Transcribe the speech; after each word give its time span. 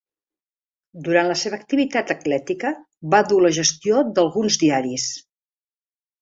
Durant 1.07 1.27
la 1.31 1.35
seva 1.41 1.59
activitat 1.63 2.13
atlètica 2.15 2.71
va 3.15 3.19
dur 3.33 3.39
la 3.47 3.53
gestió 3.59 4.01
d'alguns 4.17 4.59
diaris. 4.65 5.07